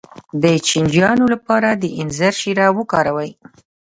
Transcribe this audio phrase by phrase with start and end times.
[0.43, 3.31] د چینجیانو لپاره د انځر شیره وکاروئ